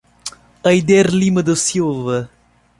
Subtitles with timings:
[0.63, 2.27] Ayder Lima da Silva